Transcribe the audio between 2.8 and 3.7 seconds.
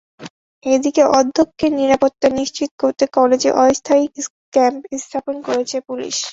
করতে কলেজে